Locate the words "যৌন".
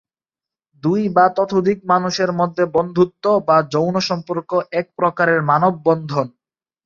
3.71-3.95